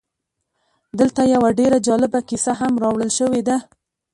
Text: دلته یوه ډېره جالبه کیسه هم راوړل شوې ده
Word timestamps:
دلته 0.99 1.21
یوه 1.33 1.49
ډېره 1.59 1.77
جالبه 1.87 2.19
کیسه 2.29 2.51
هم 2.59 2.73
راوړل 2.83 3.11
شوې 3.19 3.41
ده 3.47 3.57